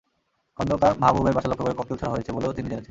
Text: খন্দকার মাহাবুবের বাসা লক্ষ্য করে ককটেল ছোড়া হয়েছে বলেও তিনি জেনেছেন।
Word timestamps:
খন্দকার 0.59 0.93
মাহাবুবের 1.01 1.33
বাসা 1.35 1.47
লক্ষ্য 1.49 1.65
করে 1.65 1.75
ককটেল 1.77 1.97
ছোড়া 1.99 2.13
হয়েছে 2.13 2.31
বলেও 2.35 2.51
তিনি 2.51 2.67
জেনেছেন। 2.67 2.79